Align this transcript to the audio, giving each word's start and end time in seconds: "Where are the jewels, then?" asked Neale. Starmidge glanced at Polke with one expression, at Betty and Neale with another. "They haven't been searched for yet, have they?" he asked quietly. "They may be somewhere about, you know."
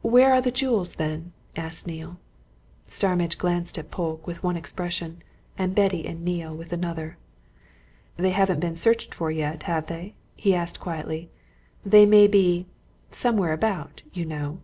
"Where 0.00 0.32
are 0.32 0.40
the 0.40 0.50
jewels, 0.50 0.94
then?" 0.94 1.34
asked 1.54 1.86
Neale. 1.86 2.16
Starmidge 2.84 3.36
glanced 3.36 3.76
at 3.76 3.90
Polke 3.90 4.26
with 4.26 4.42
one 4.42 4.56
expression, 4.56 5.20
at 5.58 5.74
Betty 5.74 6.06
and 6.06 6.24
Neale 6.24 6.54
with 6.56 6.72
another. 6.72 7.18
"They 8.16 8.30
haven't 8.30 8.60
been 8.60 8.76
searched 8.76 9.14
for 9.14 9.30
yet, 9.30 9.64
have 9.64 9.88
they?" 9.88 10.14
he 10.34 10.54
asked 10.54 10.80
quietly. 10.80 11.28
"They 11.84 12.06
may 12.06 12.26
be 12.26 12.64
somewhere 13.10 13.52
about, 13.52 14.00
you 14.14 14.24
know." 14.24 14.60